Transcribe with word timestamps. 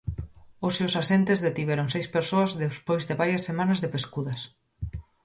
Hoxe 0.63 0.81
os 0.89 0.97
axentes 1.01 1.43
detiveron 1.47 1.87
seis 1.95 2.07
persoas 2.15 2.51
despois 2.65 3.03
de 3.05 3.17
varias 3.21 3.45
semanas 3.49 3.79
de 3.83 3.91
pescudas. 3.93 4.41